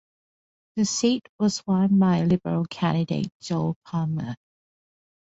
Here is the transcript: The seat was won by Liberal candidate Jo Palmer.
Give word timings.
The 0.77 0.85
seat 0.85 1.29
was 1.37 1.61
won 1.67 1.99
by 1.99 2.23
Liberal 2.23 2.65
candidate 2.65 3.29
Jo 3.39 3.75
Palmer. 3.85 4.35